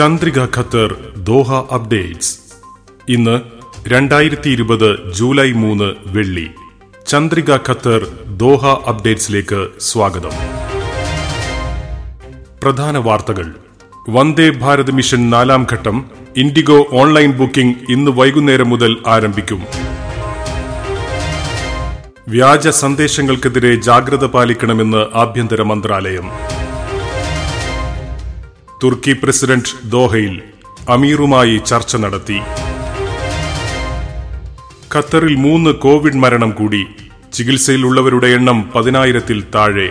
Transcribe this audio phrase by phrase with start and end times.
[0.00, 2.38] Chandrika Qatar Doha updates.
[3.08, 3.40] ഇന്ന്
[3.88, 6.46] രണ്ടായിരത്തി ഇരുപത് ജൂലൈ മൂന്ന് വെള്ളി.
[7.06, 10.30] ചന്ദ്രിക ഖത്തർ ദോഹ അപ്ഡേറ്റ്സിലേക്ക് സ്വാഗതം.
[12.62, 13.54] പ്രധാന വാർത്തകൾ.
[14.10, 19.62] വന്ദേ ഭാരത് മിഷൻ നാലാം ഘട്ടം ഇൻഡിഗോ ഓൺലൈൻ ബുക്കിംഗ് ഇന്ന് വൈകുന്നേരം മുതൽ ആരംഭിക്കും.
[22.28, 26.30] വ്യാജ സന്ദേശങ്ങൾക്കെതിരെ ജാഗ്രത പാലിക്കണമെന്ന് ആഭ്യന്തര മന്ത്രാലയം.
[28.82, 30.42] തുർക്കി പ്രസിഡന്റ് ദോഹയിൽ
[30.88, 32.40] അമീറുമായി ചർച്ച നടത്തി.
[34.94, 36.86] ഖത്തറിൽ മൂന്ന് കോവിഡ് മരണം കൂടി.
[37.32, 39.88] ചികിത്സയിലുള്ളവരുടെ എണ്ണം പതിനായിരത്തിൽ താഴെ.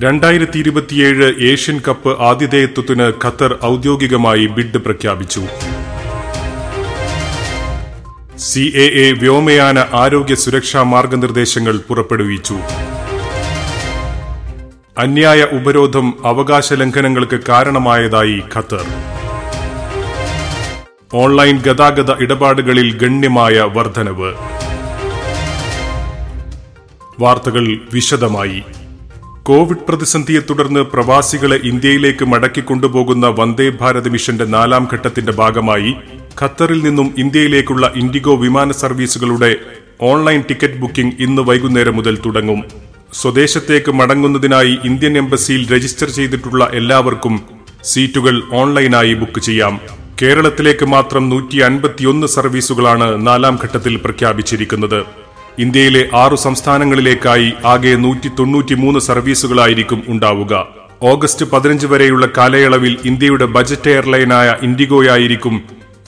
[0.00, 5.42] രണ്ടായിരത്തി ഇരുപത്തിയേഴ് ഏഷ്യൻ കപ്പ് ആതിഥേയത്വത്തിന് ഖത്തർ ഔദ്യോഗികമായി ബിഡ് പ്രഖ്യാപിച്ചു.
[8.38, 12.58] സി എ എ വ്യോമയാന ആരോഗ്യ സുരക്ഷാ മാർഗനിർദ്ദേശങ്ങൾ പുറപ്പെടുവിച്ചു.
[14.98, 18.84] അന്യായ ഉപരോധം അവകാശ ലംഘനങ്ങൾക്ക് കാരണമായതായി ഖത്തർ.
[21.14, 24.34] ഓൺലൈൻ ഗതാഗത ഇടപാടുകളിൽ ഗണ്യമായ വർധനവ്.
[27.20, 28.62] വാർത്തകൾ വിശദമായി.
[29.42, 35.94] കോവിഡ് പ്രതിസന്ധിയെ തുടർന്ന് പ്രവാസികളെ ഇന്ത്യയിലേക്ക് മടക്കിക്കൊണ്ടുപോകുന്ന വന്ദേ ഭാരത് മിഷന്റെ നാലാം ഘട്ടത്തിന്റെ ഭാഗമായി
[36.42, 39.56] ഖത്തറിൽ നിന്നും ഇന്ത്യയിലേക്കുള്ള ഇൻഡിഗോ വിമാന സർവീസുകളുടെ
[40.02, 42.85] ഓൺലൈൻ ടിക്കറ്റ് ബുക്കിംഗ് ഇന്ന് വൈകുന്നേരം മുതൽ തുടങ്ങും.
[43.20, 47.34] സ്വദേശത്തേക്ക് മടങ്ങുന്നതിനായി ഇന്ത്യൻ എംബസിയിൽ രജിസ്റ്റർ ചെയ്തിട്ടുള്ള എല്ലാവർക്കും
[47.90, 49.74] സീറ്റുകൾ ഓൺലൈനായി ബുക്ക് ചെയ്യാം.
[50.22, 55.00] കേരളത്തിലേക്ക് മാത്രം നൂറ്റി അൻപത്തിയൊന്ന് സർവീസുകളാണ് നാലാം ഘട്ടത്തിൽ പ്രഖ്യാപിച്ചിരിക്കുന്നത്.
[55.58, 60.54] ഇന്ത്യയിലെ ആറു സംസ്ഥാനങ്ങളിലേക്കായി ആകെ നൂറ്റി തൊണ്ണൂറ്റിമൂന്ന് സർവീസുകളായിരിക്കും ഉണ്ടാവുക.
[61.02, 65.56] ഓഗസ്റ്റ് പതിനഞ്ച് വരെയുള്ള കാലയളവിൽ ഇന്ത്യയുടെ ബജറ്റ് എയർലൈനായ ഇൻഡിഗോയായിരിക്കും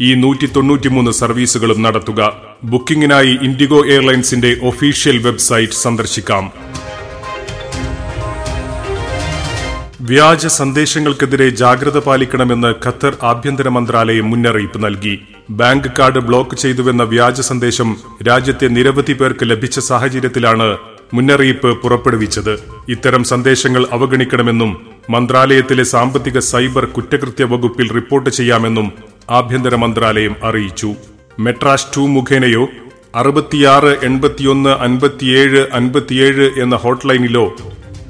[0.01, 2.20] ഈ നൂറ്റി തൊണ്ണൂറ്റിമൂന്ന് സർവീസുകളും നടത്തുക.
[2.64, 6.45] ബുക്കിംഗിനായി ഇൻഡിഗോ എയർലൈൻസിന്റെ ഒഫീഷ്യൽ വെബ്സൈറ്റ് സന്ദർശിക്കാം.
[10.09, 15.14] വ്യാജ സന്ദേശങ്ങൾക്കെതിരെ ജാഗ്രത പാലിക്കണമെന്ന് ഖത്തർ ആഭ്യന്തര മന്ത്രാലയം മുന്നറിയിപ്പ് നൽകി.
[15.51, 17.89] ബാങ്ക് കാർഡ് ബ്ലോക്ക് ചെയ്തുവെന്ന വ്യാജ സന്ദേശം
[18.29, 20.68] രാജ്യത്തെ നിരവധി പേർക്ക് ലഭിച്ച സാഹചര്യത്തിലാണ്
[21.14, 22.55] മുന്നറിയിപ്പ് പുറപ്പെടുവിച്ചത്.
[22.89, 24.73] ഇത്തരം സന്ദേശങ്ങൾ അവഗണിക്കണമെന്നും
[25.11, 28.89] മന്ത്രാലയത്തിലെ സാമ്പത്തിക സൈബർ കുറ്റകൃത്യ വകുപ്പിൽ റിപ്പോർട്ട് ചെയ്യാമെന്നും
[29.30, 30.92] ആഭ്യന്തര മന്ത്രാലയം അറിയിച്ചു.
[31.39, 32.64] മെട്രാഷ് ടു മുഖേനയോ
[33.14, 37.45] അറുപത്തിയാറ് എൺപത്തിയൊന്ന് അൻപത്തിയേഴ് അൻപത്തിയേഴ് എന്ന ഹോട്ട്ലൈനിലോ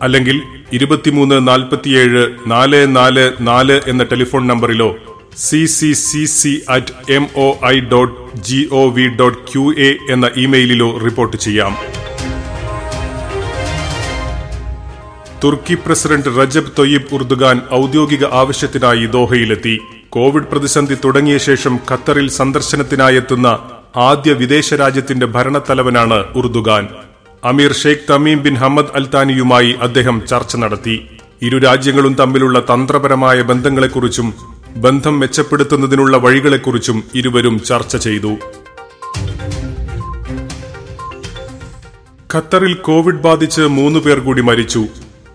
[0.02, 0.36] അല്ലെങ്കിൽ
[0.72, 4.96] ഇരുപത്തിമൂന്ന് നാൽപ്പത്തിയേഴ് നാല് നാല് നാല് എന്ന telephone നമ്പറിലോ
[5.36, 10.12] C C C C at M O I dot G O V dot Q A
[10.12, 11.76] എന്ന ഇമെയിലിലോ റിപ്പോർട്ട് ചെയ്യാം.
[15.44, 19.78] തുർക്കി പ്രസിഡന്റ് റജബ് തൊയ്യബ് ഉർദുഗാൻ ഔദ്യോഗിക ആവശ്യത്തിനായി ദോഹയിലെത്തി.
[20.08, 23.46] കോവിഡ് പ്രതിസന്ധി തുടങ്ങിയ ശേഷം ഖത്തറിൽ സന്ദർശനത്തിനായെത്തുന്ന
[23.96, 26.88] ആദ്യ വിദേശ രാജ്യത്തിന്റെ ഭരണത്തലവനാണ് Erdogan.
[27.44, 31.06] Amir Sheikh Tamim bin Hamad അൽത്താനിയുമായി അദ്ദേഹം ചർച്ച നടത്തി.
[31.42, 34.34] ഇരു രാജ്യങ്ങളും തമ്മിലുള്ള തന്ത്രപരമായ ബന്ധങ്ങളെക്കുറിച്ചും
[34.76, 38.36] ബന്ധം മെച്ചപ്പെടുത്തുന്നതിനുള്ള വഴികളെക്കുറിച്ചും ഇരുവരും ചർച്ച ചെയ്തു.
[42.34, 44.86] ഖത്തറിൽ കോവിഡ് ബാധിച്ച് മൂന്നു പേർ കൂടി മരിച്ചു.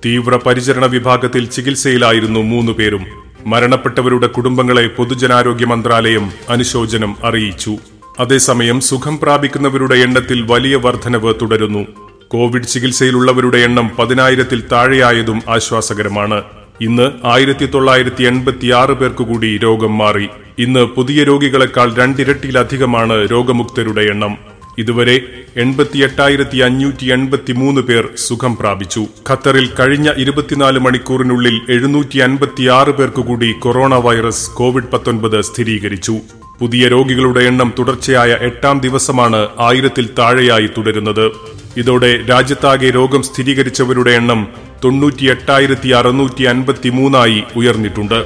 [0.05, 3.05] തീവ്ര പരിചരണ വിഭാഗത്തിൽ ചികിത്സയിലായിരുന്നു മൂന്ന് പേരും.
[3.45, 7.77] മരണപ്പെട്ടവരുടെ കുടുംബങ്ങളെ പൊതുജനാരോഗ്യ മന്ത്രാലയം അനുശോചനം അറിയിച്ചു.
[8.19, 11.87] അതേസമയം സുഖം പ്രാപിക്കുന്നവരുടെ എണ്ണത്തിൽ വലിയ വർധനവ് തുടരുന്നു.
[12.27, 16.43] കോവിഡ് ചികിത്സയിലുള്ളവരുടെ എണ്ണം പതിനായിരത്തിൽ താഴെയായതും ആശ്വാസകരമാണ്.
[16.81, 20.27] ഇന്ന് ആയിരത്തി തൊള്ളായിരത്തി എൺപത്തിയാറ് പേർക്ക് കൂടി രോഗം മാറി.
[20.59, 24.37] ഇന്ന് പുതിയ രോഗികളെക്കാൾ രണ്ടിരട്ടിയിലധികമാണ് രോഗമുക്തരുടെ എണ്ണം.
[24.77, 25.21] ഇതുവരെ
[25.57, 29.07] എൺപത്തിയെട്ടായിരത്തി അഞ്ഞൂറ്റി എൺപത്തിമൂന്ന് പേർ സുഖം പ്രാപിച്ചു.
[29.29, 36.17] ഖത്തറിൽ കഴിഞ്ഞ ഇരുപത്തിനാല് മണിക്കൂറിനുള്ളിൽ എഴുന്നൂറ്റി അൻപത്തിയാറ് പേർക്ക് കൂടി കൊറോണ വൈറസ് കോവിഡ് പത്തൊൻപത് സ്ഥിരീകരിച്ചു.
[36.63, 41.31] പുതിയ രോഗികളുടെ എണ്ണം തുടർച്ചയായ എട്ടാം ദിവസമാണ് ആയിരത്തിൽ താഴെയായി തുടരുന്നത്.
[41.77, 44.47] ഇതോടെ രാജ്യത്താകെ രോഗം സ്ഥിരീകരിച്ചവരുടെ എണ്ണം
[44.83, 46.43] തൊണ്ണൂറ്റി എട്ടായിരത്തി അറുന്നൂറ്റി
[47.55, 48.25] ഉയർന്നിട്ടുണ്ട്.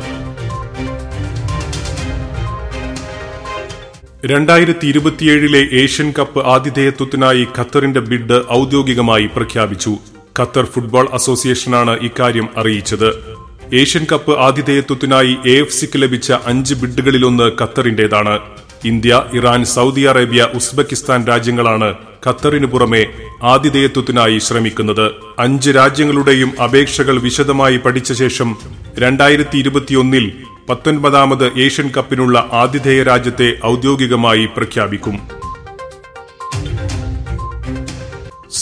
[4.26, 9.98] രണ്ടായിരത്തി ഇരുപത്തിയേഴിലെ ഏഷ്യൻ കപ്പ് ആതിഥേയത്വത്തിനായി ഖത്തറിന്റെ ബിഡ് ഔദ്യോഗികമായി പ്രഖ്യാപിച്ചു.
[10.40, 13.38] ഖത്തർ ഫുട്ബോൾ അസോസിയേഷനാണ് ഇക്കാര്യം അറിയിച്ചത്.
[13.74, 18.40] ഏഷ്യൻ കപ്പ് ആതിഥേയത്വത്തിനായി എ എഫ് സിക്ക് ലഭിച്ച അഞ്ച് ബിഡുകളിലൊന്ന് ഖത്തറിന്റേതാണ്.
[18.86, 21.96] India Iran Saudi Arabia Uzbekistan രാജ്യങ്ങളാണ്
[22.28, 23.08] ഖത്തറിനു പുറമെ
[23.44, 25.12] ആതിഥേയത്വത്തിനായി ശ്രമിക്കുന്നത്.
[25.40, 28.58] അഞ്ച് രാജ്യങ്ങളുടെയും അപേക്ഷകൾ വിശദമായി പഠിച്ച ശേഷം
[29.00, 30.32] രണ്ടായിരത്തി ഇരുപത്തിയൊന്നിൽ
[30.70, 35.37] പത്തൊൻപതാമത് ഏഷ്യൻ കപ്പിനുള്ള ആതിഥേയ രാജ്യത്തെ ഔദ്യോഗികമായി പ്രഖ്യാപിക്കും.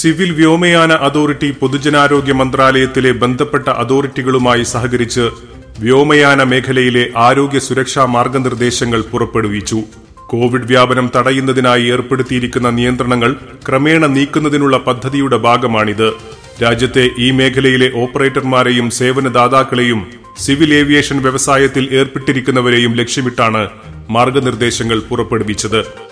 [0.05, 5.23] സിവിൽ വ്യോമയാന അതോറിറ്റി പൊതുജനാരോഗ്യ മന്ത്രാലയത്തിലെ ബന്ധപ്പെട്ട അതോറിറ്റികളുമായി സഹകരിച്ച്
[5.79, 9.79] വ്യോമയാന മേഖലയിലെ ആരോഗ്യ സുരക്ഷാ മാർഗനിർദ്ദേശങ്ങൾ പുറപ്പെടുവിച്ചു.
[10.27, 13.33] കോവിഡ് വ്യാപനം തടയുന്നതിനായി ഏർപ്പെടുത്തിയിരിക്കുന്ന നിയന്ത്രണങ്ങൾ
[13.67, 16.13] ക്രമേണ നീക്കുന്നതിനുള്ള പദ്ധതിയുടെ ഭാഗമാണിത്.
[16.63, 20.03] രാജ്യത്തെ ഈ മേഖലയിലെ ഓപ്പറേറ്റർമാരെയും സേവനദാതാക്കളെയും
[20.37, 23.69] സിവിൽ ഏവിയേഷൻ വ്യവസായത്തിൽ ഏർപ്പെട്ടിരിക്കുന്നവരെയും ലക്ഷ്യമിട്ടാണ്
[24.09, 26.04] മാർഗനിർദ്ദേശങ്ങൾ പുറപ്പെടുവിച്ചത്.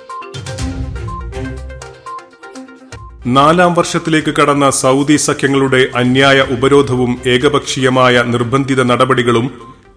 [3.25, 9.45] നാലാം വർഷത്തിലേക്ക് കടന്ന സൗദി സഖ്യങ്ങളുടെ അന്യായ ഉപരോധവും ഏകപക്ഷീയമായ നിർബന്ധിത നടപടികളും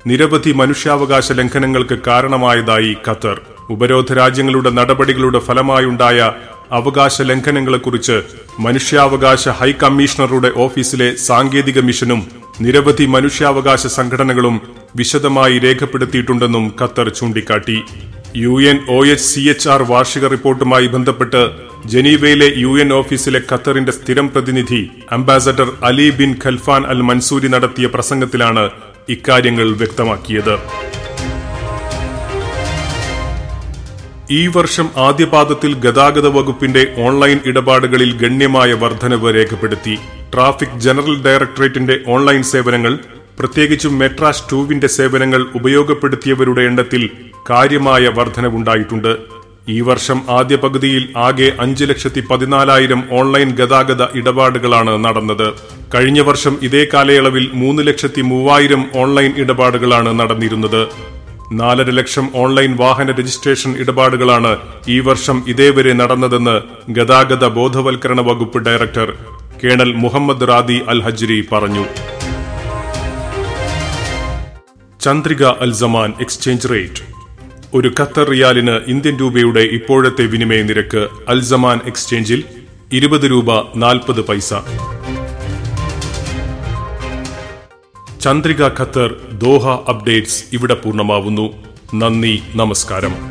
[0.06, 3.40] നിരവധി മനുഷ്യാവകാശ ലംഘനങ്ങൾക്ക് കാരണമായതായി ഖത്തർ.
[3.70, 6.32] ഉപരോധ രാജ്യങ്ങളുടെ നടപടികളുടെ ഫലമായുണ്ടായ
[6.73, 8.23] അവകാശ ലംഘനങ്ങളെക്കുറിച്ച്
[8.61, 12.23] മനുഷ്യാവകാശ ഹൈക്കമ്മീഷണറുടെ ഓഫീസിലെ സാങ്കേതിക മിഷനും
[12.61, 14.61] നിരവധി മനുഷ്യാവകാശ സംഘടനകളും
[14.96, 17.78] വിശദമായി രേഖപ്പെടുത്തിയിട്ടുണ്ടെന്നും ഖത്തർ ചൂണ്ടിക്കാട്ടി.
[18.37, 21.43] U N O H C H R വാർഷിക റിപ്പോർട്ടുമായി ബന്ധപ്പെട്ട്
[21.87, 28.71] ജനീവയിലെ യു എൻ ഓഫീസിലെ ഖത്തറിന്റെ സ്ഥിരം പ്രതിനിധി ambassador Ali bin Khalfan Al Mansouri നടത്തിയ പ്രസംഗത്തിലാണ്
[29.09, 30.55] ഇക്കാര്യങ്ങൾ വ്യക്തമാക്കിയത്.
[34.31, 39.99] ഈ വർഷം ആദ്യപാദത്തിൽ ഗതാഗത വകുപ്പിന്റെ ഓൺലൈൻ ഇടപാടുകളിൽ ഗണ്യമായ വർധനവ് രേഖപ്പെടുത്തി.
[40.35, 42.99] ട്രാഫിക് ജനറൽ ഡയറക്ടറേറ്റിന്റെ ഓൺലൈൻ സേവനങ്ങൾ
[43.38, 47.03] പ്രത്യേകിച്ചും മെട്രാസ് ടൂവിന്റെ സേവനങ്ങൾ ഉപയോഗപ്പെടുത്തിയവരുടെ എണ്ണത്തിൽ
[47.50, 49.17] കാര്യമായ വർധനവുണ്ടായിട്ടുണ്ട്.
[49.69, 55.55] ഈ വർഷം ആദ്യ പകുതിയിൽ ആകെ അഞ്ച് ലക്ഷത്തി പതിനാലായിരം ഓൺലൈൻ ഗതാഗത ഇടപാടുകളാണ് നടന്നത്.
[55.94, 60.88] കഴിഞ്ഞ വർഷം ഇതേ കാലയളവിൽ മൂന്ന് ലക്ഷത്തി മൂവായിരം ഓൺലൈൻ ഇടപാടുകളാണ് നടന്നിരുന്നത്.
[61.53, 64.56] നാലര ലക്ഷം ഓൺലൈൻ വാഹന രജിസ്ട്രേഷൻ ഇടപാടുകളാണ്
[64.88, 66.56] ഈ വർഷം ഇതേവരെ നടന്നതെന്ന്
[66.93, 69.11] ഗതാഗത ബോധവൽക്കരണ വകുപ്പ് director
[69.65, 71.87] colonel Muhammad Radi Al Hajri പറഞ്ഞു.
[75.06, 77.03] Chandrika Al Zaman exchange rate.
[77.75, 82.44] ഒരു ഖത്തർ റിയാലിന് ഇന്ത്യൻ രൂപയുടെ ഇപ്പോഴത്തെ വിനിമയ നിരക്ക് അൽസമാൻ എക്സ്ചേഞ്ചിൽ
[82.93, 84.55] ഇരുപത് രൂപ നാൽപ്പത് പൈസ.
[88.20, 91.55] ചന്ദ്രിക ഖത്തർ ദോഹ അപ്ഡേറ്റ്സ് ഇവിടെ പൂർണമാവുന്നു.
[91.94, 93.25] നന്ദി നമസ്കാരം.